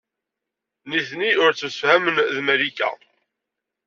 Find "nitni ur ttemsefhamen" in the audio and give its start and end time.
0.89-2.15